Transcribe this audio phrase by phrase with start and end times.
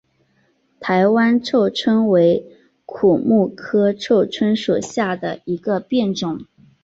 [0.79, 2.43] 台湾臭椿为
[2.87, 6.43] 苦木科臭椿属下的一个变种。